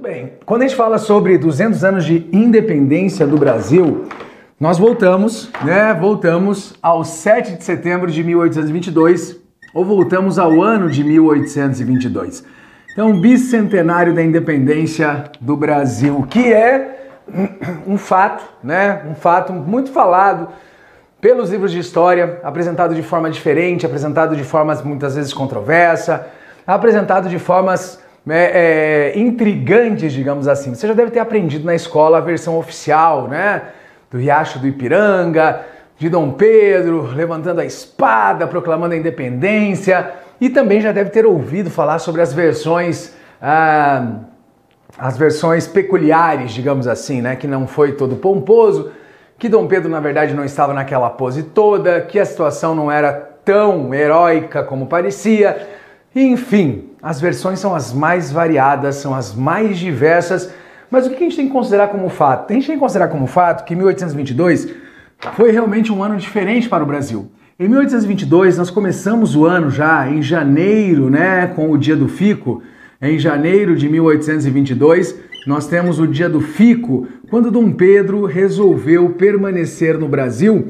[0.00, 0.32] Muito bem.
[0.46, 4.06] Quando a gente fala sobre 200 anos de independência do Brasil,
[4.58, 5.92] nós voltamos, né?
[5.92, 9.36] Voltamos ao 7 de setembro de 1822
[9.74, 12.42] ou voltamos ao ano de 1822.
[12.90, 17.10] Então, bicentenário da independência do Brasil, que é
[17.86, 19.02] um fato, né?
[19.06, 20.48] Um fato muito falado
[21.20, 26.26] pelos livros de história, apresentado de forma diferente, apresentado de formas muitas vezes controversa,
[26.66, 30.74] apresentado de formas é, é, intrigantes, digamos assim.
[30.74, 33.62] Você já deve ter aprendido na escola a versão oficial, né?
[34.10, 35.60] Do Riacho do Ipiranga,
[35.96, 41.70] de Dom Pedro levantando a espada, proclamando a independência, e também já deve ter ouvido
[41.70, 43.14] falar sobre as versões.
[43.40, 44.20] Ah,
[44.98, 47.36] as versões peculiares, digamos assim, né?
[47.36, 48.92] Que não foi todo pomposo,
[49.38, 53.12] que Dom Pedro, na verdade, não estava naquela pose toda, que a situação não era
[53.44, 55.68] tão heróica como parecia.
[56.14, 60.52] Enfim, as versões são as mais variadas, são as mais diversas.
[60.90, 62.50] Mas o que a gente tem que considerar como fato?
[62.50, 64.68] A gente tem que considerar como fato que 1822
[65.34, 67.30] foi realmente um ano diferente para o Brasil.
[67.58, 72.62] Em 1822, nós começamos o ano já em janeiro, né, com o dia do Fico.
[73.00, 75.14] Em janeiro de 1822,
[75.46, 80.68] nós temos o dia do Fico, quando Dom Pedro resolveu permanecer no Brasil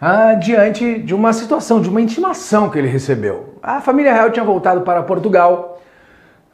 [0.00, 3.54] ah, diante de uma situação, de uma intimação que ele recebeu.
[3.62, 5.80] A família real tinha voltado para Portugal.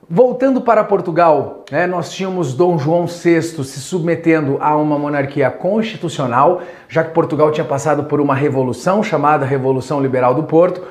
[0.09, 6.61] Voltando para Portugal, né, nós tínhamos Dom João VI se submetendo a uma monarquia constitucional,
[6.89, 10.83] já que Portugal tinha passado por uma revolução chamada Revolução Liberal do Porto.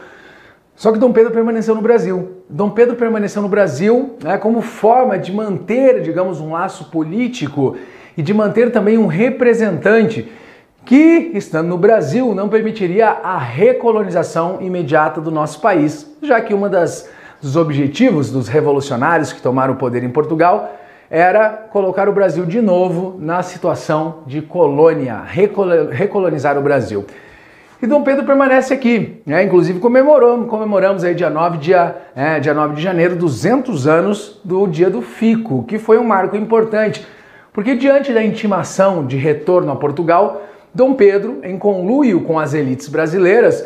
[0.75, 2.37] Só que Dom Pedro permaneceu no Brasil.
[2.49, 7.77] Dom Pedro permaneceu no Brasil né, como forma de manter, digamos, um laço político
[8.17, 10.29] e de manter também um representante
[10.85, 16.69] que, estando no Brasil, não permitiria a recolonização imediata do nosso país, já que uma
[16.69, 17.09] das
[17.41, 20.77] dos objetivos dos revolucionários que tomaram o poder em Portugal
[21.09, 25.23] era colocar o Brasil de novo na situação de colônia,
[25.91, 27.05] recolonizar o Brasil.
[27.81, 29.43] E Dom Pedro permanece aqui, né?
[29.43, 34.67] inclusive comemoramos, comemoramos aí dia 9, dia, é, dia 9 de janeiro, 200 anos do
[34.67, 37.05] dia do Fico, que foi um marco importante,
[37.51, 42.87] porque diante da intimação de retorno a Portugal, Dom Pedro, em conluio com as elites
[42.87, 43.65] brasileiras,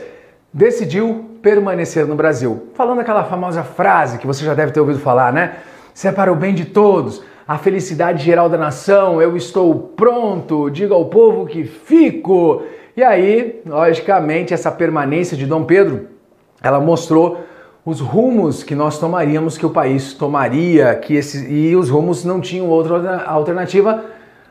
[0.52, 2.70] decidiu permanecer no Brasil.
[2.74, 5.58] Falando aquela famosa frase que você já deve ter ouvido falar, né?
[5.94, 10.70] Se é para o bem de todos, a felicidade geral da nação, eu estou pronto,
[10.72, 12.64] diga ao povo que fico.
[12.98, 16.08] E aí, logicamente, essa permanência de Dom Pedro,
[16.64, 17.42] ela mostrou
[17.86, 22.68] os rumos que nós tomaríamos, que o país tomaria, que e os rumos não tinham
[22.68, 24.04] outra alternativa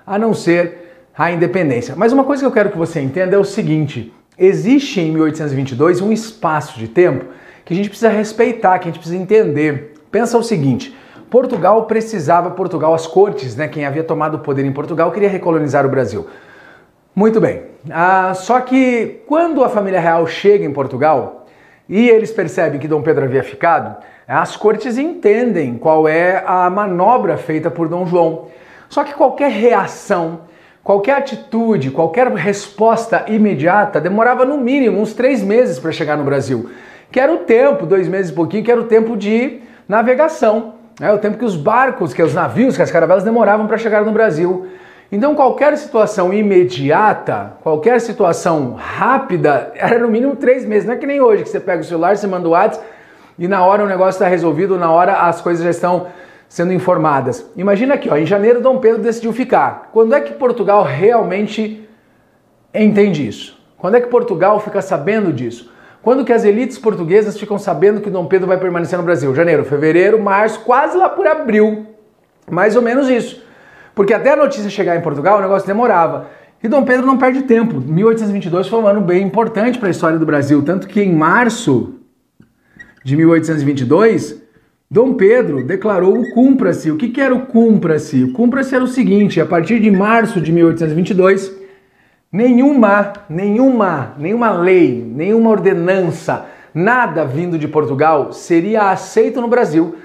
[0.06, 0.83] a não ser
[1.16, 1.94] a independência.
[1.96, 6.00] Mas uma coisa que eu quero que você entenda é o seguinte: existe em 1822
[6.00, 7.26] um espaço de tempo
[7.64, 9.94] que a gente precisa respeitar, que a gente precisa entender.
[10.10, 10.96] Pensa o seguinte:
[11.30, 15.84] Portugal precisava, Portugal, as cortes, né, quem havia tomado o poder em Portugal, queria recolonizar
[15.86, 16.26] o Brasil.
[17.14, 17.62] Muito bem.
[17.90, 21.46] Ah, só que quando a família real chega em Portugal
[21.88, 23.96] e eles percebem que Dom Pedro havia ficado,
[24.26, 28.46] as cortes entendem qual é a manobra feita por Dom João.
[28.88, 30.40] Só que qualquer reação,
[30.84, 36.68] qualquer atitude, qualquer resposta imediata demorava no mínimo uns três meses para chegar no Brasil.
[37.10, 40.74] Que era o tempo, dois meses e pouquinho, que era o tempo de navegação.
[41.00, 44.04] É o tempo que os barcos, que os navios, que as caravelas demoravam para chegar
[44.04, 44.66] no Brasil.
[45.10, 50.86] Então, qualquer situação imediata, qualquer situação rápida, era no mínimo três meses.
[50.86, 52.84] Não é que nem hoje, que você pega o celular, você manda o WhatsApp
[53.38, 56.06] e na hora o negócio está resolvido, na hora as coisas já estão
[56.54, 57.50] sendo informadas.
[57.56, 59.90] Imagina aqui, ó, em janeiro Dom Pedro decidiu ficar.
[59.92, 61.84] Quando é que Portugal realmente
[62.72, 63.60] entende isso?
[63.76, 65.72] Quando é que Portugal fica sabendo disso?
[66.00, 69.34] Quando que as elites portuguesas ficam sabendo que Dom Pedro vai permanecer no Brasil?
[69.34, 71.86] Janeiro, fevereiro, março, quase lá por abril.
[72.48, 73.42] Mais ou menos isso.
[73.92, 76.28] Porque até a notícia chegar em Portugal, o negócio demorava.
[76.62, 77.80] E Dom Pedro não perde tempo.
[77.80, 81.94] 1822 foi um ano bem importante para a história do Brasil, tanto que em março
[83.02, 84.43] de 1822,
[84.90, 86.90] Dom Pedro declarou o cumpra-se.
[86.90, 88.22] O que, que era o cumpra-se?
[88.22, 91.52] O cumpra-se era o seguinte: a partir de março de 1822,
[92.30, 99.96] nenhuma, nenhuma, nenhuma lei, nenhuma ordenança, nada vindo de Portugal seria aceito no Brasil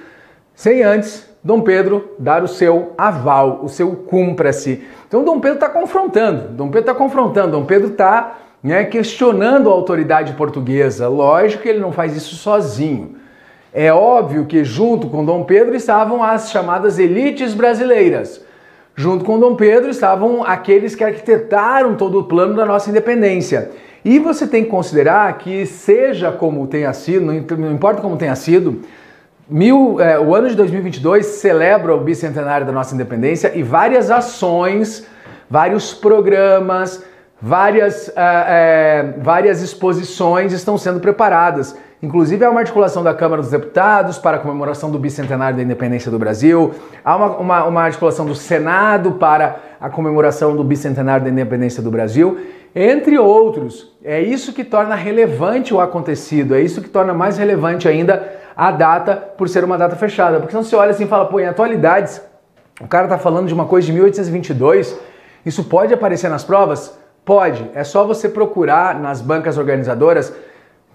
[0.59, 4.83] sem antes Dom Pedro dar o seu aval, o seu cumpra-se.
[5.07, 9.73] Então Dom Pedro está confrontando, Dom Pedro está confrontando, Dom Pedro está né, questionando a
[9.73, 11.07] autoridade portuguesa.
[11.07, 13.15] Lógico que ele não faz isso sozinho.
[13.73, 18.41] É óbvio que junto com Dom Pedro estavam as chamadas elites brasileiras.
[18.95, 23.71] Junto com Dom Pedro estavam aqueles que arquitetaram todo o plano da nossa independência.
[24.03, 28.81] E você tem que considerar que, seja como tenha sido, não importa como tenha sido,
[29.49, 35.07] Mil, é, o ano de 2022 celebra o bicentenário da nossa independência e várias ações,
[35.49, 37.03] vários programas,
[37.41, 41.75] várias, é, é, várias exposições estão sendo preparadas.
[42.01, 46.09] Inclusive, há uma articulação da Câmara dos Deputados para a comemoração do bicentenário da independência
[46.09, 46.73] do Brasil,
[47.03, 51.91] há uma, uma, uma articulação do Senado para a comemoração do bicentenário da independência do
[51.91, 52.39] Brasil,
[52.73, 53.91] entre outros.
[54.01, 58.71] É isso que torna relevante o acontecido, é isso que torna mais relevante ainda a
[58.71, 60.37] data por ser uma data fechada.
[60.37, 62.21] Porque senão você olha assim e fala, pô, em atualidades,
[62.79, 64.97] o cara tá falando de uma coisa de 1822,
[65.45, 66.97] isso pode aparecer nas provas?
[67.25, 67.69] Pode.
[67.75, 70.33] É só você procurar nas bancas organizadoras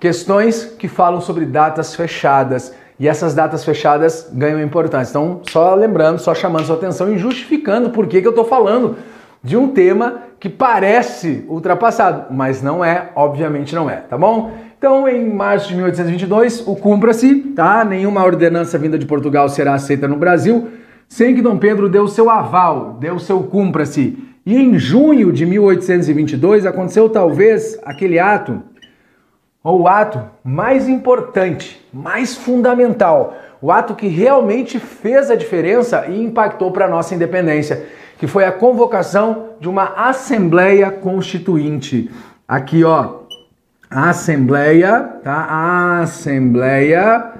[0.04, 2.74] questões que falam sobre datas fechadas.
[3.00, 5.12] E essas datas fechadas ganham importância.
[5.12, 8.96] Então, só lembrando, só chamando sua atenção e justificando por que, que eu estou falando
[9.42, 14.52] de um tema que parece ultrapassado, mas não é, obviamente não é, tá bom?
[14.76, 17.82] Então, em março de 1822, o cumpra-se, tá?
[17.82, 20.68] Nenhuma ordenança vinda de Portugal será aceita no Brasil,
[21.08, 24.18] sem que Dom Pedro o seu aval, o seu cumpra-se.
[24.44, 28.62] E em junho de 1822 aconteceu talvez aquele ato,
[29.72, 36.70] o ato mais importante, mais fundamental, o ato que realmente fez a diferença e impactou
[36.70, 37.86] para a nossa independência,
[38.18, 42.10] que foi a convocação de uma Assembleia Constituinte.
[42.46, 43.20] Aqui, ó,
[43.90, 46.00] Assembleia, tá?
[46.02, 47.32] Assembleia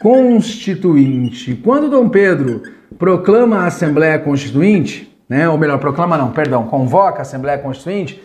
[0.00, 1.56] Constituinte.
[1.56, 2.62] Quando Dom Pedro
[2.96, 5.48] proclama a Assembleia Constituinte, né?
[5.48, 8.22] Ou melhor, proclama não, perdão, convoca a Assembleia Constituinte,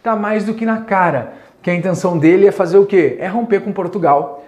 [0.00, 3.16] tá mais do que na cara que a intenção dele é fazer o quê?
[3.18, 4.44] É romper com Portugal.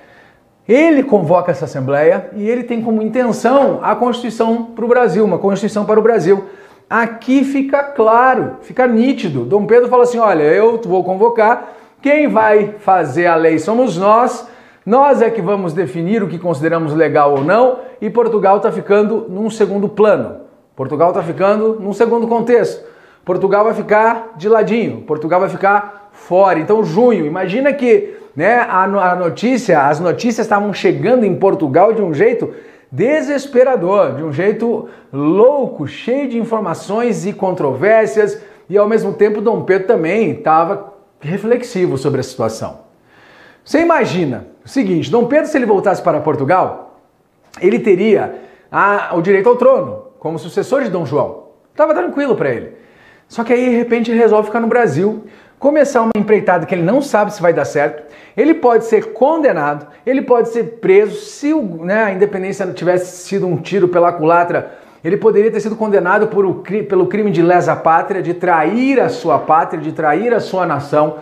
[0.69, 5.39] Ele convoca essa Assembleia e ele tem como intenção a Constituição para o Brasil, uma
[5.39, 6.45] Constituição para o Brasil.
[6.91, 9.47] Aqui fica claro, fica nítido.
[9.47, 11.73] Dom Pedro fala assim: olha, eu vou convocar
[12.03, 14.47] quem vai fazer a lei somos nós.
[14.85, 19.25] Nós é que vamos definir o que consideramos legal ou não, e Portugal está ficando
[19.31, 20.43] num segundo plano.
[20.77, 22.85] Portugal está ficando num segundo contexto.
[23.25, 26.59] Portugal vai ficar de ladinho, Portugal vai ficar fora.
[26.59, 28.87] Então, junho, imagina que né, a,
[29.17, 32.53] notícia, as notícias estavam chegando em Portugal de um jeito
[32.91, 39.63] desesperador, de um jeito louco, cheio de informações e controvérsias, e ao mesmo tempo Dom
[39.63, 42.81] Pedro também estava reflexivo sobre a situação.
[43.65, 47.01] Você imagina o seguinte: Dom Pedro, se ele voltasse para Portugal,
[47.61, 48.35] ele teria
[48.71, 51.47] a, o direito ao trono, como sucessor de Dom João.
[51.73, 52.73] Estava tranquilo para ele.
[53.29, 55.25] Só que aí, de repente, ele resolve ficar no Brasil,
[55.67, 58.05] começar uma empreitada que ele não sabe se vai dar certo.
[58.37, 61.17] Ele pode ser condenado, ele pode ser preso.
[61.17, 64.71] Se né, a independência tivesse sido um tiro pela culatra,
[65.03, 69.09] ele poderia ter sido condenado por o, pelo crime de lesa pátria, de trair a
[69.09, 71.17] sua pátria, de trair a sua nação.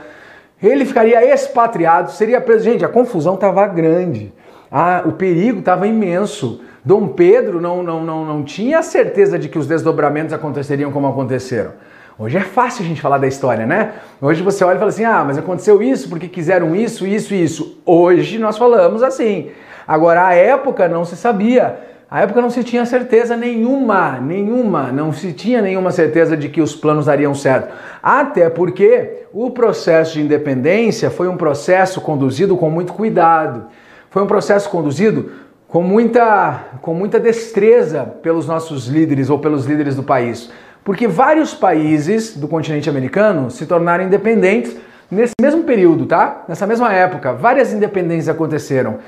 [0.63, 2.65] Ele ficaria expatriado, seria preso.
[2.65, 4.31] Gente, a confusão estava grande,
[4.71, 6.61] ah, o perigo estava imenso.
[6.85, 11.73] Dom Pedro não, não, não, não tinha certeza de que os desdobramentos aconteceriam como aconteceram.
[12.17, 13.95] Hoje é fácil a gente falar da história, né?
[14.23, 17.79] Hoje você olha e fala assim: ah, mas aconteceu isso porque quiseram isso, isso isso.
[17.85, 19.51] Hoje nós falamos assim.
[19.87, 21.77] Agora, a época não se sabia.
[22.09, 26.61] A época não se tinha certeza nenhuma, nenhuma, não se tinha nenhuma certeza de que
[26.61, 27.75] os planos dariam certo.
[28.01, 33.65] Até porque o processo de independência foi um processo conduzido com muito cuidado.
[34.11, 35.33] Foi um processo conduzido
[35.67, 40.53] com muita, com muita destreza pelos nossos líderes ou pelos líderes do país.
[40.85, 44.77] Porque vários países do continente americano se tornaram independentes
[45.11, 46.45] nesse mesmo período, tá?
[46.47, 47.33] Nessa mesma época.
[47.33, 48.99] Várias independências aconteceram.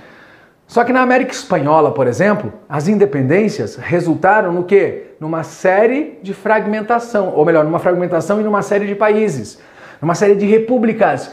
[0.67, 5.13] Só que na América Espanhola, por exemplo, as independências resultaram no quê?
[5.21, 9.61] Numa série de fragmentação, ou melhor, numa fragmentação e numa série de países,
[10.01, 11.31] numa série de repúblicas.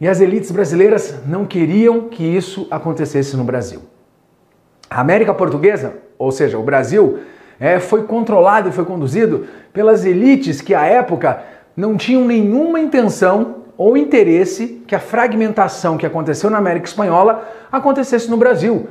[0.00, 3.82] E as elites brasileiras não queriam que isso acontecesse no Brasil.
[4.88, 7.18] A América Portuguesa, ou seja, o Brasil,
[7.60, 11.42] é, foi controlado e foi conduzido pelas elites que à época
[11.76, 18.30] não tinham nenhuma intenção ou interesse que a fragmentação que aconteceu na América Espanhola acontecesse
[18.30, 18.88] no Brasil.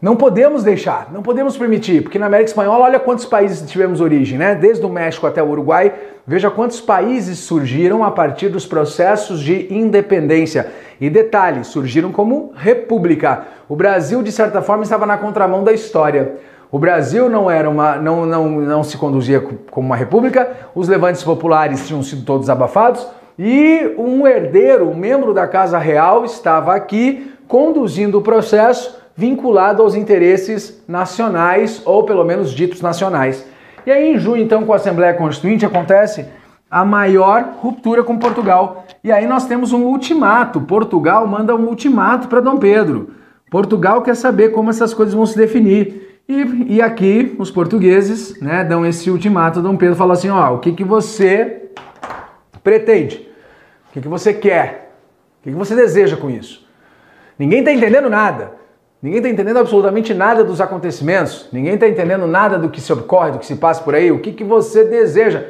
[0.00, 4.36] Não podemos deixar, não podemos permitir, porque na América Espanhola, olha quantos países tivemos origem,
[4.36, 4.52] né?
[4.52, 5.94] Desde o México até o Uruguai,
[6.26, 10.72] veja quantos países surgiram a partir dos processos de independência.
[11.00, 13.46] E detalhe, surgiram como república.
[13.68, 16.32] O Brasil, de certa forma, estava na contramão da história.
[16.72, 21.22] O Brasil não era uma, não, não, não se conduzia como uma república, os levantes
[21.22, 23.06] populares tinham sido todos abafados,
[23.38, 29.94] e um herdeiro, um membro da Casa Real, estava aqui conduzindo o processo vinculado aos
[29.94, 33.46] interesses nacionais, ou pelo menos ditos nacionais.
[33.84, 36.24] E aí, em junho, então, com a Assembleia Constituinte, acontece
[36.70, 38.86] a maior ruptura com Portugal.
[39.04, 40.62] E aí nós temos um ultimato.
[40.62, 43.10] Portugal manda um ultimato para Dom Pedro.
[43.50, 46.11] Portugal quer saber como essas coisas vão se definir.
[46.28, 49.60] E, e aqui os portugueses né, dão esse ultimato.
[49.60, 51.70] Dom Pedro fala assim: ó, o que, que você
[52.62, 53.28] pretende?
[53.90, 54.94] O que, que você quer?
[55.40, 56.66] O que, que você deseja com isso?
[57.38, 58.52] Ninguém está entendendo nada.
[59.02, 61.48] Ninguém está entendendo absolutamente nada dos acontecimentos.
[61.52, 64.12] Ninguém está entendendo nada do que se ocorre, do que se passa por aí.
[64.12, 65.44] O que, que você deseja?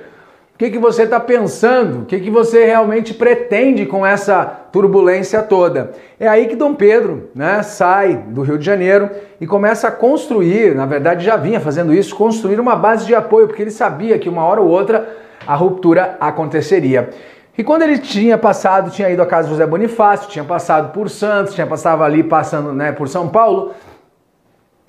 [0.62, 2.02] Que, que você está pensando?
[2.02, 5.90] O que, que você realmente pretende com essa turbulência toda?
[6.20, 10.72] É aí que Dom Pedro né, sai do Rio de Janeiro e começa a construir,
[10.76, 14.28] na verdade já vinha fazendo isso, construir uma base de apoio, porque ele sabia que
[14.28, 17.10] uma hora ou outra a ruptura aconteceria.
[17.58, 21.10] E quando ele tinha passado, tinha ido à casa de José Bonifácio, tinha passado por
[21.10, 23.72] Santos, tinha passado ali passando né, por São Paulo,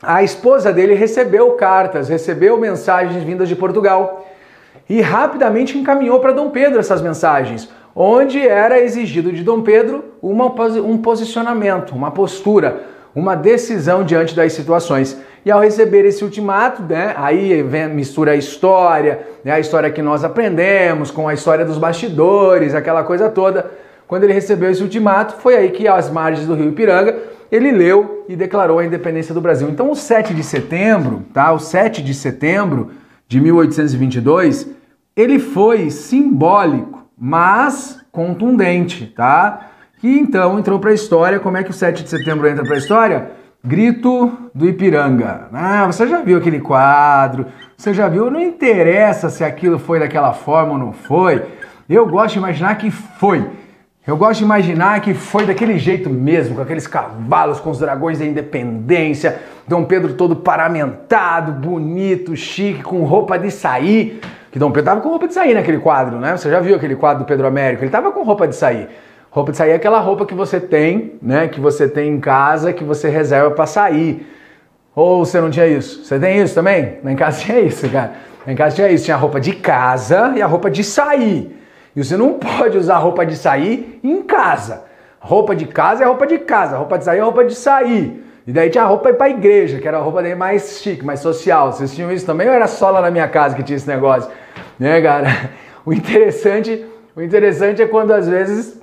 [0.03, 4.27] a esposa dele recebeu cartas, recebeu mensagens vindas de Portugal
[4.89, 10.45] e rapidamente encaminhou para Dom Pedro essas mensagens, onde era exigido de Dom Pedro uma,
[10.85, 12.83] um posicionamento, uma postura,
[13.15, 15.17] uma decisão diante das situações.
[15.45, 20.01] E ao receber esse ultimato, né, aí vem, mistura a história, né, a história que
[20.01, 23.69] nós aprendemos com a história dos bastidores, aquela coisa toda.
[24.07, 27.17] Quando ele recebeu esse ultimato, foi aí que às margens do Rio Ipiranga,
[27.51, 29.69] ele leu e declarou a independência do Brasil.
[29.69, 31.51] Então, o 7 de setembro, tá?
[31.53, 32.91] O 7 de setembro
[33.33, 34.69] de 1822,
[35.15, 39.71] ele foi simbólico, mas contundente, tá?
[39.99, 41.39] Que então entrou para a história.
[41.39, 43.31] Como é que o 7 de setembro entra para a história?
[43.63, 45.47] Grito do Ipiranga.
[45.51, 47.47] Ah, você já viu aquele quadro?
[47.75, 48.29] Você já viu?
[48.29, 51.43] Não interessa se aquilo foi daquela forma ou não foi.
[51.89, 53.49] Eu gosto de imaginar que foi.
[54.05, 58.19] Eu gosto de imaginar que foi daquele jeito mesmo, com aqueles cavalos, com os dragões
[58.19, 64.19] da independência, Dom Pedro todo paramentado, bonito, chique, com roupa de sair.
[64.51, 66.35] Que Dom Pedro tava com roupa de sair naquele quadro, né?
[66.35, 67.83] Você já viu aquele quadro do Pedro Américo?
[67.83, 68.89] Ele tava com roupa de sair.
[69.31, 71.47] Roupa de sair é aquela roupa que você tem, né?
[71.47, 74.27] Que você tem em casa, que você reserva para sair.
[74.95, 76.03] Ou você não tinha isso?
[76.03, 76.99] Você tem isso também?
[77.01, 78.11] Na em casa tinha isso, cara.
[78.45, 79.05] Na em casa tinha isso.
[79.05, 81.57] Tinha a roupa de casa e a roupa de sair.
[81.95, 84.83] E você não pode usar roupa de sair em casa.
[85.19, 86.77] Roupa de casa é roupa de casa.
[86.77, 88.22] Roupa de sair é roupa de sair.
[88.45, 91.21] E daí tinha roupa para a igreja, que era a roupa daí mais chique, mais
[91.21, 91.71] social.
[91.71, 94.29] Vocês tinham isso também ou era só lá na minha casa que tinha esse negócio?
[94.79, 95.27] Né, cara?
[95.85, 98.81] O interessante, o interessante é quando às vezes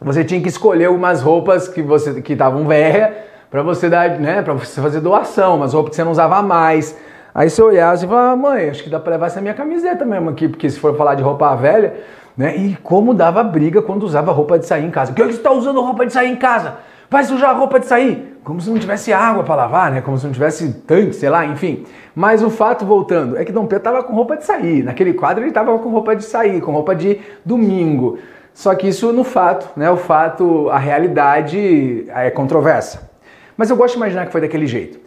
[0.00, 3.10] você tinha que escolher umas roupas que você que estavam velhas
[3.50, 6.96] para você dar, né, para você fazer doação, umas roupas que você não usava mais.
[7.34, 10.04] Aí você olhava e falava, ah, mãe, acho que dá para levar essa minha camiseta
[10.04, 11.94] mesmo aqui, porque se for falar de roupa velha,
[12.36, 12.56] né?
[12.56, 15.12] E como dava briga quando usava roupa de sair em casa.
[15.12, 16.76] Que você está usando roupa de sair em casa?
[17.10, 18.27] Vai sujar a roupa de sair?
[18.44, 20.00] Como se não tivesse água para lavar, né?
[20.00, 21.84] Como se não tivesse tanque, sei lá, enfim.
[22.14, 24.82] Mas o fato, voltando, é que Dom Pedro estava com roupa de sair.
[24.82, 28.18] Naquele quadro ele estava com roupa de sair, com roupa de domingo.
[28.54, 29.90] Só que isso no fato, né?
[29.90, 33.10] O fato, a realidade é controversa.
[33.56, 34.98] Mas eu gosto de imaginar que foi daquele jeito.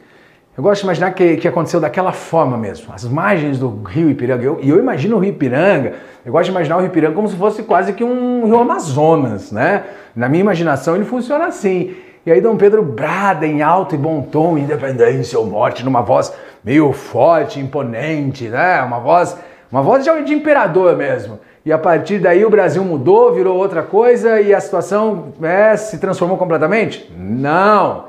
[0.56, 2.94] Eu gosto de imaginar que, que aconteceu daquela forma mesmo.
[2.94, 4.44] As margens do rio Ipiranga.
[4.44, 5.94] Eu, e eu imagino o rio Ipiranga,
[6.26, 9.52] eu gosto de imaginar o rio Ipiranga como se fosse quase que um rio Amazonas,
[9.52, 9.86] né?
[10.14, 11.96] Na minha imaginação ele funciona assim.
[12.26, 16.34] E aí Dom Pedro brada em alto e bom tom, independência ou morte, numa voz
[16.64, 18.82] meio forte, imponente, né?
[18.84, 19.38] Uma voz,
[19.72, 23.84] uma voz de, de imperador mesmo e a partir daí o Brasil mudou, virou outra
[23.84, 27.12] coisa e a situação é, se transformou completamente?
[27.16, 28.06] Não!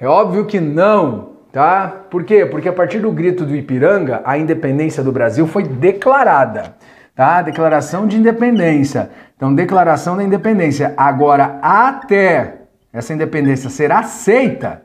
[0.00, 2.04] É óbvio que não, tá?
[2.10, 2.46] Por quê?
[2.46, 6.74] Porque a partir do grito do Ipiranga, a independência do Brasil foi declarada,
[7.14, 7.42] tá?
[7.42, 9.10] Declaração de independência.
[9.36, 10.94] Então, declaração da independência.
[10.96, 12.55] Agora, até
[12.96, 14.80] essa independência ser aceita,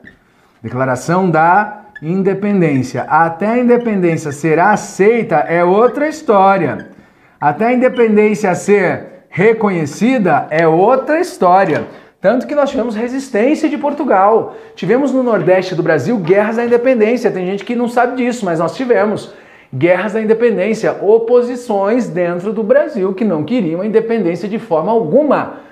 [0.62, 6.90] declaração da independência, até a independência ser aceita é outra história.
[7.40, 11.86] Até a independência ser reconhecida é outra história.
[12.20, 14.56] Tanto que nós tivemos resistência de Portugal.
[14.76, 17.30] Tivemos no Nordeste do Brasil guerras da independência.
[17.30, 19.32] Tem gente que não sabe disso, mas nós tivemos
[19.74, 25.71] guerras da independência, oposições dentro do Brasil que não queriam a independência de forma alguma.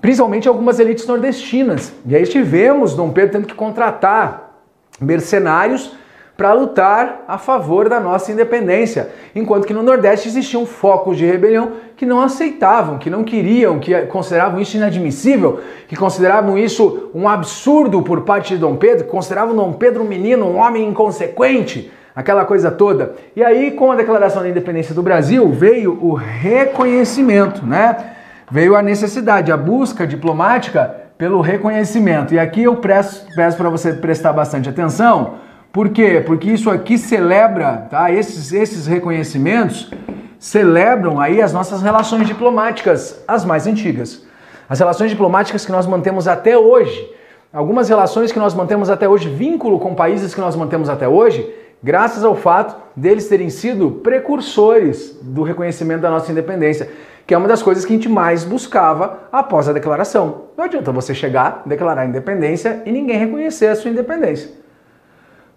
[0.00, 1.92] Principalmente algumas elites nordestinas.
[2.06, 4.62] E aí tivemos Dom Pedro tendo que contratar
[5.00, 5.92] mercenários
[6.38, 11.72] para lutar a favor da nossa independência, enquanto que no Nordeste existiam focos de rebelião
[11.96, 18.02] que não aceitavam, que não queriam, que consideravam isso inadmissível, que consideravam isso um absurdo
[18.02, 22.44] por parte de Dom Pedro, que consideravam Dom Pedro um menino, um homem inconsequente, aquela
[22.44, 23.16] coisa toda.
[23.34, 28.14] E aí, com a declaração da independência do Brasil, veio o reconhecimento, né?
[28.50, 32.34] Veio a necessidade, a busca diplomática pelo reconhecimento.
[32.34, 36.22] E aqui eu peço, peço para você prestar bastante atenção por quê?
[36.24, 38.10] Porque isso aqui celebra, tá?
[38.10, 39.90] Esses, esses reconhecimentos
[40.38, 44.26] celebram aí as nossas relações diplomáticas, as mais antigas.
[44.68, 47.14] As relações diplomáticas que nós mantemos até hoje.
[47.52, 51.48] algumas relações que nós mantemos até hoje, vínculo com países que nós mantemos até hoje,
[51.82, 56.90] graças ao fato deles terem sido precursores do reconhecimento da nossa independência,
[57.28, 60.44] que é uma das coisas que a gente mais buscava após a declaração.
[60.56, 64.48] Não adianta você chegar, declarar independência e ninguém reconhecer a sua independência.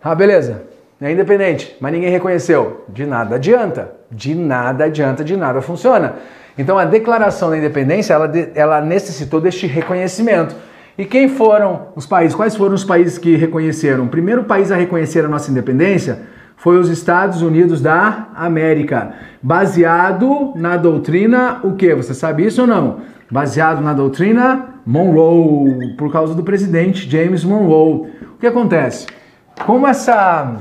[0.03, 0.63] Ah, beleza,
[0.99, 2.83] é independente, mas ninguém reconheceu.
[2.89, 6.15] De nada adianta, de nada adianta, de nada funciona.
[6.57, 10.53] Então a declaração da independência, ela, ela necessitou deste reconhecimento.
[10.97, 12.35] E quem foram os países?
[12.35, 14.03] Quais foram os países que reconheceram?
[14.03, 16.19] O primeiro país a reconhecer a nossa independência
[16.61, 21.95] foi os Estados Unidos da América, baseado na doutrina o que?
[21.95, 22.99] Você sabe isso ou não?
[23.31, 28.11] Baseado na doutrina Monroe, por causa do presidente James Monroe.
[28.35, 29.07] O que acontece?
[29.65, 30.57] Como essa,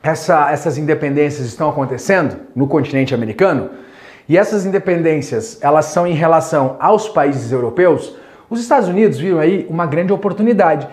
[0.00, 3.70] essa, essas independências estão acontecendo no continente americano,
[4.28, 8.14] e essas independências elas são em relação aos países europeus,
[8.48, 10.86] os Estados Unidos viram aí uma grande oportunidade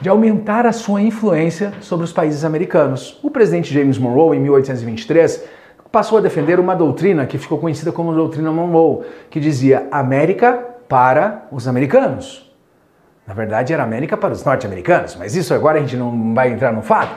[0.00, 3.18] de aumentar a sua influência sobre os países americanos.
[3.22, 5.44] O presidente James Monroe, em 1823,
[5.90, 10.52] passou a defender uma doutrina que ficou conhecida como doutrina Monroe, que dizia América
[10.88, 12.52] para os americanos.
[13.26, 16.72] Na verdade, era América para os norte-americanos, mas isso agora a gente não vai entrar
[16.72, 17.12] no fato.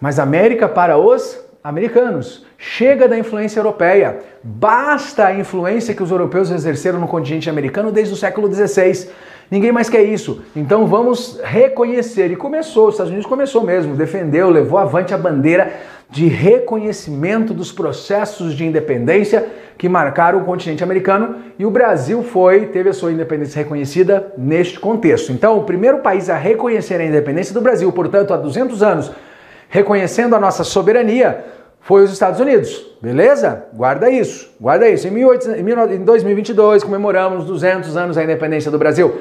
[0.00, 2.44] Mas América para os americanos.
[2.58, 4.18] Chega da influência europeia.
[4.42, 9.08] Basta a influência que os europeus exerceram no continente americano desde o século XVI.
[9.50, 10.42] Ninguém mais quer isso.
[10.54, 12.30] Então vamos reconhecer.
[12.30, 15.72] E começou, os Estados Unidos começou mesmo, defendeu, levou avante a bandeira
[16.10, 19.46] de reconhecimento dos processos de independência
[19.76, 24.78] que marcaram o continente americano e o Brasil foi, teve a sua independência reconhecida neste
[24.78, 25.32] contexto.
[25.32, 29.10] Então, o primeiro país a reconhecer a independência do Brasil, portanto, há 200 anos,
[29.68, 31.44] reconhecendo a nossa soberania,
[31.84, 32.84] foi os Estados Unidos.
[33.00, 33.66] Beleza?
[33.74, 34.50] Guarda isso.
[34.58, 35.06] Guarda isso.
[35.06, 35.50] Em, 18,
[35.92, 39.20] em 2022 comemoramos 200 anos da independência do Brasil.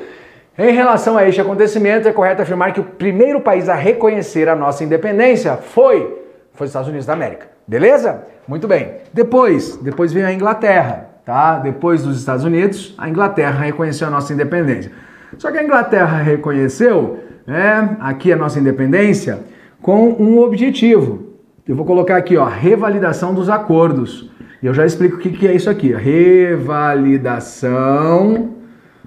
[0.57, 4.55] Em relação a este acontecimento, é correto afirmar que o primeiro país a reconhecer a
[4.55, 7.47] nossa independência foi, foi os Estados Unidos da América.
[7.67, 8.23] Beleza?
[8.47, 8.93] Muito bem.
[9.11, 11.59] Depois, depois veio a Inglaterra, tá?
[11.59, 14.89] Depois dos Estados Unidos, a Inglaterra reconheceu a nossa independência.
[15.37, 19.39] Só que a Inglaterra reconheceu, né, aqui a nossa independência
[19.81, 21.22] com um objetivo.
[21.65, 24.29] Eu vou colocar aqui, ó, revalidação dos acordos.
[24.61, 25.93] E eu já explico o que, que é isso aqui.
[25.93, 28.49] Revalidação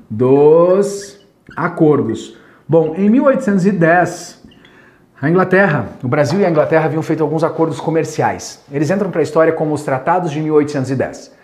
[0.09, 1.21] dos
[1.55, 2.39] acordos.
[2.67, 4.43] Bom, em 1810,
[5.21, 8.65] a Inglaterra, o Brasil e a Inglaterra haviam feito alguns acordos comerciais.
[8.73, 11.37] Eles entram para a história como os Tratados de 1810.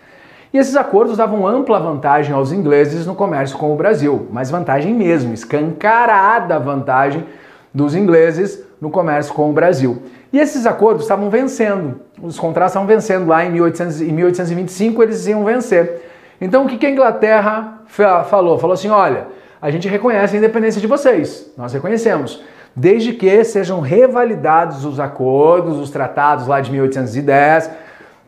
[0.54, 4.94] E esses acordos davam ampla vantagem aos ingleses no comércio com o Brasil, mas vantagem
[4.94, 7.26] mesmo, escancarada vantagem
[7.74, 10.02] dos ingleses no comércio com o Brasil.
[10.32, 15.24] E esses acordos estavam vencendo, os contratos estavam vencendo lá em, 1800, em 1825, eles
[15.28, 16.02] iam vencer.
[16.40, 18.58] Então o que, que a Inglaterra falou?
[18.58, 19.28] Falou assim: olha,
[19.60, 22.42] a gente reconhece a independência de vocês, nós reconhecemos,
[22.74, 27.70] desde que sejam revalidados os acordos, os tratados lá de 1810,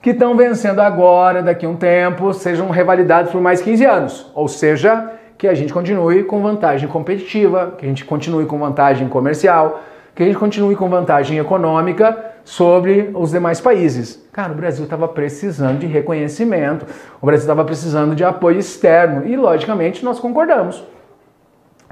[0.01, 4.31] que estão vencendo agora, daqui a um tempo, sejam revalidados por mais 15 anos.
[4.37, 9.09] Ou seja, que a gente continue com vantagem competitiva, que a gente continue com vantagem
[9.09, 9.83] comercial,
[10.15, 14.23] que a gente continue com vantagem econômica sobre os demais países.
[14.33, 16.87] Cara, o Brasil estava precisando de reconhecimento,
[17.21, 20.85] o Brasil estava precisando de apoio externo e, logicamente, nós concordamos.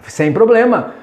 [0.02, 0.94] Sem problema.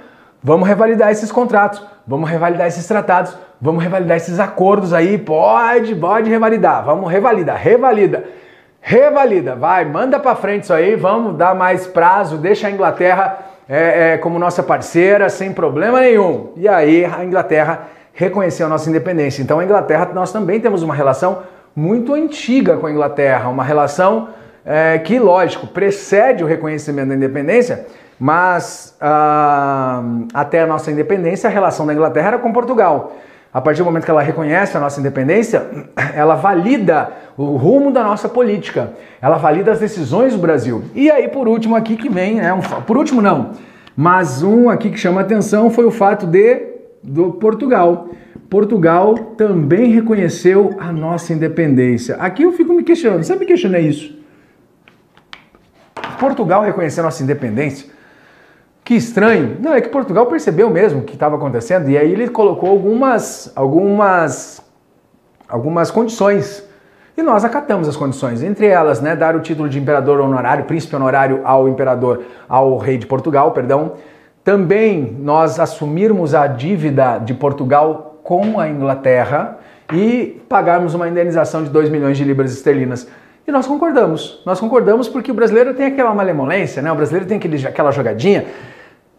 [0.41, 5.17] Vamos revalidar esses contratos, vamos revalidar esses tratados, vamos revalidar esses acordos aí.
[5.17, 6.85] Pode, pode revalidar.
[6.85, 8.23] Vamos revalidar, revalida.
[8.81, 14.13] Revalida, vai, manda para frente isso aí, vamos dar mais prazo, deixa a Inglaterra é,
[14.13, 16.51] é, como nossa parceira, sem problema nenhum.
[16.57, 19.43] E aí a Inglaterra reconheceu a nossa independência.
[19.43, 21.43] Então a Inglaterra, nós também temos uma relação
[21.75, 24.29] muito antiga com a Inglaterra, uma relação
[24.65, 27.85] é, que, lógico, precede o reconhecimento da independência,
[28.19, 30.03] mas ah,
[30.33, 33.13] até a nossa independência a relação da Inglaterra era com Portugal.
[33.51, 35.65] A partir do momento que ela reconhece a nossa independência,
[36.13, 40.83] ela valida o rumo da nossa política, ela valida as decisões do Brasil.
[40.93, 42.53] E aí, por último, aqui que vem, né?
[42.53, 43.51] Um, por último, não,
[43.95, 46.67] mas um aqui que chama atenção foi o fato de
[47.01, 48.09] do Portugal.
[48.49, 52.15] Portugal também reconheceu a nossa independência.
[52.15, 54.17] Aqui eu fico me questionando, sabe que questionar isso?
[56.19, 57.87] Portugal reconheceu a nossa independência?
[58.89, 59.55] Que estranho.
[59.59, 63.53] Não, é que Portugal percebeu mesmo o que estava acontecendo e aí ele colocou algumas,
[63.55, 64.63] algumas,
[65.47, 66.67] algumas condições.
[67.15, 70.95] E nós acatamos as condições, entre elas, né, dar o título de imperador honorário, príncipe
[70.95, 73.93] honorário ao imperador, ao rei de Portugal, perdão.
[74.43, 79.59] Também nós assumirmos a dívida de Portugal com a Inglaterra
[79.93, 83.07] e pagarmos uma indenização de 2 milhões de libras esterlinas.
[83.47, 84.41] E nós concordamos.
[84.47, 86.91] Nós concordamos porque o brasileiro tem aquela malemolência, né?
[86.91, 88.45] O brasileiro tem aquele, aquela jogadinha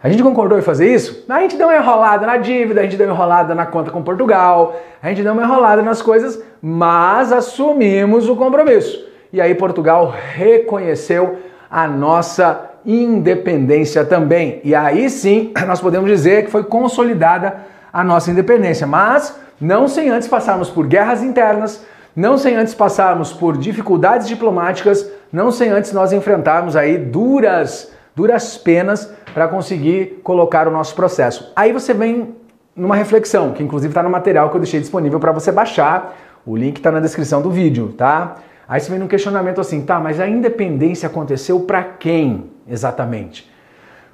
[0.02, 1.26] A gente concordou em fazer isso?
[1.28, 4.02] A gente deu uma enrolada na dívida, a gente deu uma enrolada na conta com
[4.02, 9.06] Portugal, a gente deu uma enrolada nas coisas, mas assumimos o compromisso.
[9.30, 14.62] E aí Portugal reconheceu a nossa independência também.
[14.64, 17.58] E aí sim, nós podemos dizer que foi consolidada
[17.92, 21.84] a nossa independência, mas não sem antes passarmos por guerras internas,
[22.16, 28.56] não sem antes passarmos por dificuldades diplomáticas, não sem antes nós enfrentarmos aí duras, duras
[28.56, 31.52] penas para conseguir colocar o nosso processo.
[31.54, 32.34] Aí você vem
[32.74, 36.16] numa reflexão, que inclusive está no material que eu deixei disponível para você baixar.
[36.46, 38.36] O link está na descrição do vídeo, tá?
[38.68, 43.50] Aí você vem num questionamento assim, tá, mas a independência aconteceu para quem exatamente?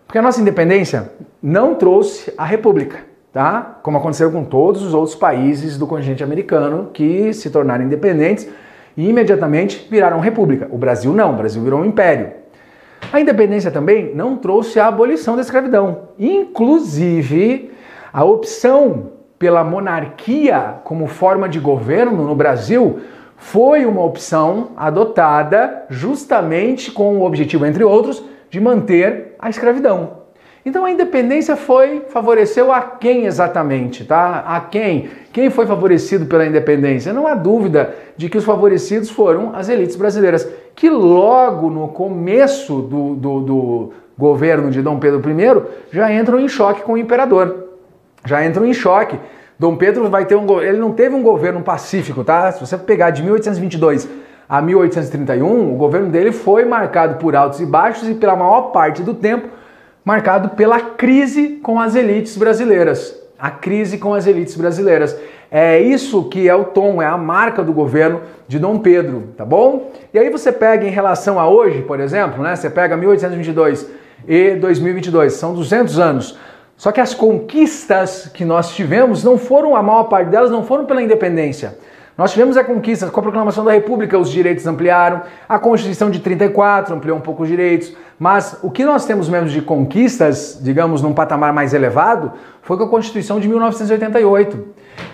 [0.06, 2.98] Porque a nossa independência não trouxe a república,
[3.32, 3.78] tá?
[3.82, 8.48] Como aconteceu com todos os outros países do continente americano que se tornaram independentes
[8.96, 10.68] e imediatamente viraram república.
[10.70, 12.30] O Brasil não, o Brasil virou um império.
[13.12, 16.08] A independência também não trouxe a abolição da escravidão.
[16.18, 17.70] Inclusive,
[18.12, 23.00] a opção pela monarquia como forma de governo no Brasil
[23.36, 30.24] foi uma opção adotada justamente com o objetivo, entre outros, de manter a escravidão.
[30.64, 34.42] Então a independência foi favoreceu a quem exatamente, tá?
[34.44, 35.10] A quem?
[35.32, 37.12] Quem foi favorecido pela independência?
[37.12, 42.82] Não há dúvida de que os favorecidos foram as elites brasileiras, que logo no começo
[42.82, 47.64] do, do, do governo de Dom Pedro I já entram em choque com o imperador.
[48.26, 49.18] Já entram em choque.
[49.58, 52.52] Dom Pedro vai ter um ele não teve um governo pacífico, tá?
[52.52, 54.06] Se você pegar de 1822
[54.46, 59.02] a 1831, o governo dele foi marcado por altos e baixos e pela maior parte
[59.02, 59.48] do tempo
[60.04, 63.18] marcado pela crise com as elites brasileiras.
[63.38, 65.16] A crise com as elites brasileiras.
[65.58, 69.42] É isso que é o tom, é a marca do governo de Dom Pedro, tá
[69.42, 69.90] bom?
[70.12, 72.54] E aí você pega em relação a hoje, por exemplo, né?
[72.54, 73.88] Você pega 1822
[74.28, 76.38] e 2022, são 200 anos.
[76.76, 80.84] Só que as conquistas que nós tivemos não foram, a maior parte delas não foram
[80.84, 81.78] pela independência.
[82.16, 86.18] Nós tivemos a conquista com a proclamação da República, os direitos ampliaram, a Constituição de
[86.20, 91.02] 34 ampliou um pouco os direitos, mas o que nós temos mesmo de conquistas, digamos,
[91.02, 94.66] num patamar mais elevado, foi com a Constituição de 1988.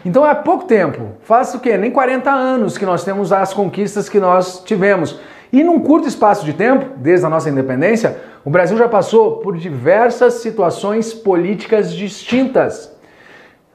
[0.05, 1.77] Então há pouco tempo, faz o quê?
[1.77, 5.19] Nem 40 anos que nós temos as conquistas que nós tivemos.
[5.53, 9.57] E num curto espaço de tempo, desde a nossa independência, o Brasil já passou por
[9.57, 12.92] diversas situações políticas distintas.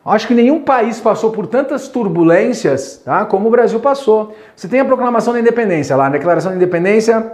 [0.07, 4.33] Acho que nenhum país passou por tantas turbulências tá, como o Brasil passou.
[4.55, 7.29] Você tem a proclamação da independência lá, a declaração da independência,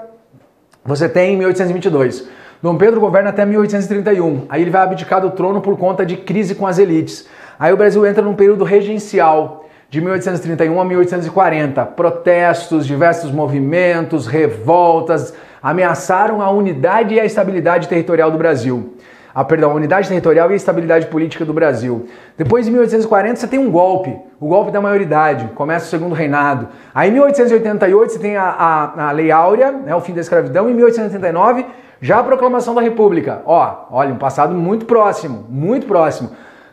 [0.84, 2.28] você tem em 1822.
[2.64, 4.48] Dom Pedro governa até 1831.
[4.50, 7.28] Aí ele vai abdicar do trono por conta de crise com as elites.
[7.60, 11.86] Aí o Brasil entra num período regencial de 1831 a 1840.
[11.86, 15.32] Protestos, diversos movimentos, revoltas
[15.62, 18.96] ameaçaram a unidade e a estabilidade territorial do Brasil
[19.34, 22.08] a, perdão, a unidade territorial e a estabilidade política do Brasil.
[22.38, 26.68] Depois, em 1840, você tem um golpe, o golpe da maioridade, começa o segundo reinado.
[26.94, 30.70] Aí, em 1888, você tem a, a, a Lei Áurea, né, o fim da escravidão.
[30.70, 31.66] Em 1889,
[32.00, 33.42] já a proclamação da República.
[33.46, 36.32] Ó, olha, um passado muito próximo, muito próximo.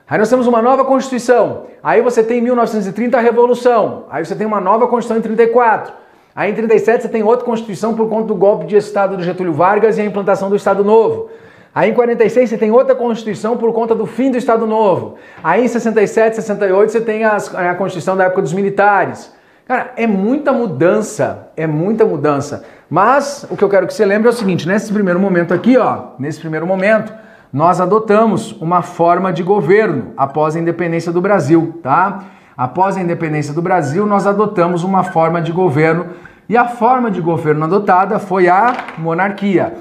[0.09, 1.67] Aí nós temos uma nova Constituição.
[1.81, 4.07] Aí você tem em 1930 a Revolução.
[4.11, 5.93] Aí você tem uma nova Constituição em 34.
[6.35, 9.53] Aí em 37 você tem outra Constituição por conta do golpe de Estado do Getúlio
[9.53, 11.31] Vargas e a implantação do Estado Novo.
[11.73, 15.17] Aí em 46 você tem outra Constituição por conta do fim do Estado Novo.
[15.43, 19.33] Aí em 67, 68 você tem as, a Constituição da época dos militares.
[19.67, 22.65] Cara, é muita mudança, é muita mudança.
[22.89, 25.79] Mas o que eu quero que você lembre é o seguinte, nesse primeiro momento aqui,
[25.79, 27.13] ó, nesse primeiro momento,
[27.53, 32.25] nós adotamos uma forma de governo após a independência do Brasil, tá?
[32.57, 36.07] Após a independência do Brasil, nós adotamos uma forma de governo
[36.49, 39.75] e a forma de governo adotada foi a monarquia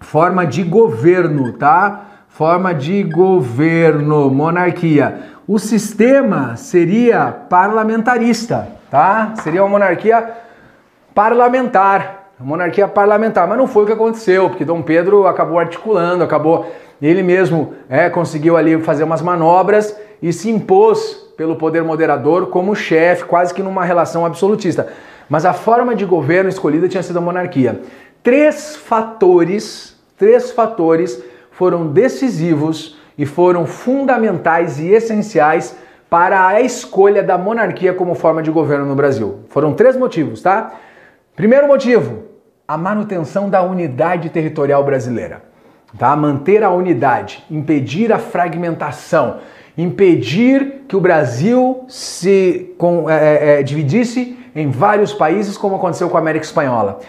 [0.00, 2.06] forma de governo, tá?
[2.28, 5.20] Forma de governo, monarquia.
[5.46, 9.34] O sistema seria parlamentarista, tá?
[9.42, 10.30] Seria uma monarquia
[11.14, 16.70] parlamentar, monarquia parlamentar, mas não foi o que aconteceu, porque Dom Pedro acabou articulando, acabou
[17.00, 22.76] ele mesmo é, conseguiu ali fazer umas manobras e se impôs pelo poder moderador como
[22.76, 24.88] chefe, quase que numa relação absolutista.
[25.28, 27.80] Mas a forma de governo escolhida tinha sido a monarquia.
[28.22, 35.76] Três fatores, três fatores foram decisivos e foram fundamentais e essenciais
[36.08, 39.40] para a escolha da monarquia como forma de governo no Brasil.
[39.48, 40.72] Foram três motivos, tá?
[41.36, 42.24] Primeiro motivo,
[42.66, 45.42] a manutenção da unidade territorial brasileira.
[45.98, 46.14] Tá?
[46.14, 49.38] Manter a unidade, impedir a fragmentação,
[49.76, 56.16] impedir que o Brasil se com, é, é, dividisse em vários países, como aconteceu com
[56.16, 57.00] a América Espanhola.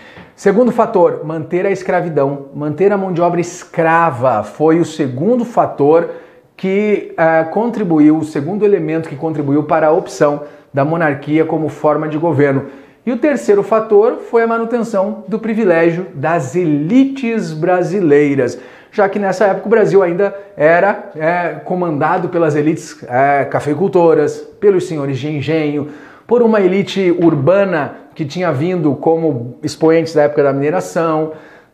[0.41, 6.09] Segundo fator, manter a escravidão, manter a mão de obra escrava foi o segundo fator
[6.57, 10.41] que uh, contribuiu, o segundo elemento que contribuiu para a opção
[10.73, 12.65] da monarquia como forma de governo.
[13.05, 18.59] E o terceiro fator foi a manutenção do privilégio das elites brasileiras,
[18.91, 24.87] já que nessa época o Brasil ainda era é, comandado pelas elites é, cafeicultoras, pelos
[24.87, 25.89] senhores de engenho,
[26.31, 31.33] por uma elite urbana que tinha vindo como expoentes da época da mineração.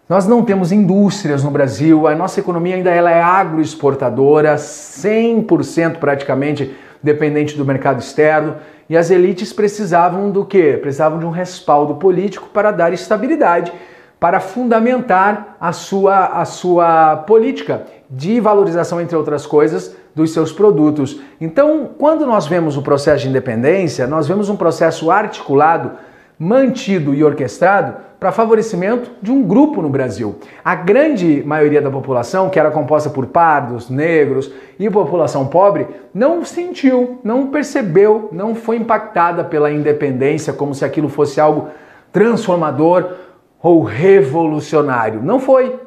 [0.10, 6.76] Nós não temos indústrias no Brasil, a nossa economia ainda ela é agroexportadora, 100% praticamente
[7.04, 8.56] dependente do mercado externo,
[8.90, 10.76] e as elites precisavam do quê?
[10.82, 13.72] Precisavam de um respaldo político para dar estabilidade,
[14.20, 21.22] para fundamentar a sua, a sua política de valorização, entre outras coisas, dos seus produtos.
[21.40, 25.92] Então, quando nós vemos o processo de independência, nós vemos um processo articulado,
[26.40, 30.36] mantido e orquestrado para favorecimento de um grupo no Brasil.
[30.66, 36.44] A grande maioria da população, que era composta por pardos, negros e população pobre, não
[36.44, 41.68] sentiu, não percebeu, não foi impactada pela independência como se aquilo fosse algo
[42.12, 43.14] transformador
[43.62, 45.22] ou revolucionário.
[45.22, 45.87] Não foi.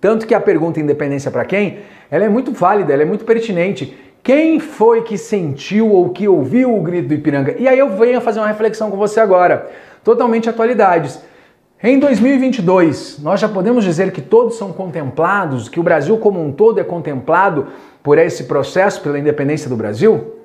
[0.00, 1.78] Tanto que a pergunta independência para quem,
[2.10, 3.96] ela é muito válida, ela é muito pertinente.
[4.22, 7.54] Quem foi que sentiu ou que ouviu o grito do Ipiranga?
[7.58, 9.70] E aí eu venho a fazer uma reflexão com você agora,
[10.02, 11.20] totalmente atualidades.
[11.82, 16.50] Em 2022, nós já podemos dizer que todos são contemplados, que o Brasil como um
[16.50, 17.68] todo é contemplado
[18.02, 20.36] por esse processo pela independência do Brasil?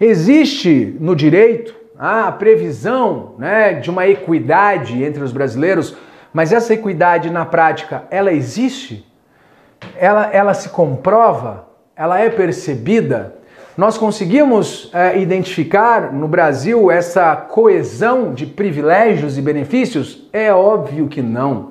[0.00, 5.96] Existe no direito a previsão né, de uma equidade entre os brasileiros
[6.32, 9.06] mas essa equidade na prática, ela existe?
[9.96, 11.66] Ela, ela se comprova?
[11.96, 13.36] Ela é percebida?
[13.76, 20.28] Nós conseguimos é, identificar no Brasil essa coesão de privilégios e benefícios?
[20.32, 21.70] É óbvio que não.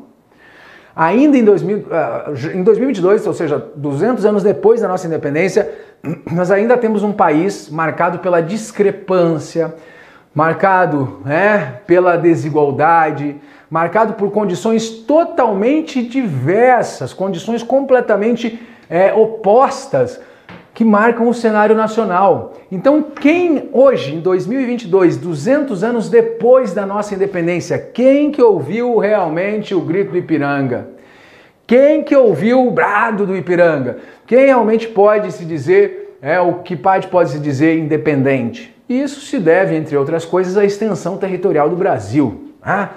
[0.96, 5.72] Ainda em, 2000, uh, em 2022, ou seja, 200 anos depois da nossa independência,
[6.30, 9.76] nós ainda temos um país marcado pela discrepância,
[10.34, 13.38] marcado né, pela desigualdade,
[13.70, 20.20] marcado por condições totalmente diversas, condições completamente é, opostas
[20.74, 22.54] que marcam o cenário nacional.
[22.72, 29.76] Então, quem hoje, em 2022, 200 anos depois da nossa independência, quem que ouviu realmente
[29.76, 30.88] o grito do Ipiranga?
[31.68, 33.98] Quem que ouviu o brado do Ipiranga?
[34.26, 38.74] Quem realmente pode se dizer, é o que pode pode se dizer independente?
[38.88, 42.54] Isso se deve, entre outras coisas, à extensão territorial do Brasil.
[42.64, 42.90] Ah,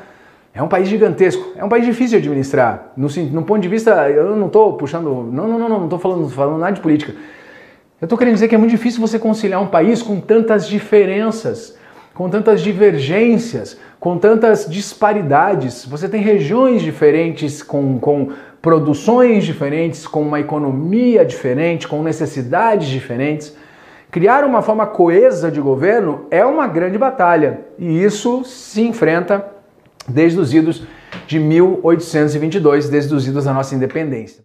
[0.54, 2.92] é um país gigantesco, é um país difícil de administrar.
[2.96, 6.28] No, no ponto de vista, eu não estou puxando, não, não, não, não estou falando,
[6.28, 7.14] falando nada de política.
[8.00, 11.78] Eu estou querendo dizer que é muito difícil você conciliar um país com tantas diferenças,
[12.12, 15.86] com tantas divergências, com tantas disparidades.
[15.86, 23.56] Você tem regiões diferentes, com, com produções diferentes, com uma economia diferente, com necessidades diferentes.
[24.10, 29.61] Criar uma forma coesa de governo é uma grande batalha e isso se enfrenta
[30.08, 30.82] desde os idos
[31.26, 34.40] de 1822, desde os idos da nossa independência.